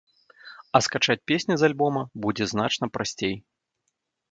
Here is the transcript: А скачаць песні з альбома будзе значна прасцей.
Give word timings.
А 0.79 0.79
скачаць 0.85 1.17
песні 1.33 1.53
з 1.63 1.67
альбома 1.69 2.03
будзе 2.25 2.51
значна 2.55 2.85
прасцей. 2.99 3.39